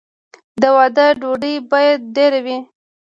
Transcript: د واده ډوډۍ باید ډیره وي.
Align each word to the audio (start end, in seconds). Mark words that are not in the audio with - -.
د 0.61 0.63
واده 0.75 1.05
ډوډۍ 1.19 1.55
باید 1.71 1.99
ډیره 2.15 2.39
وي. 2.45 2.57